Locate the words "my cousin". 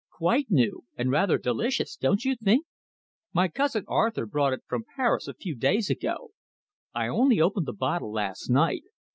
3.33-3.85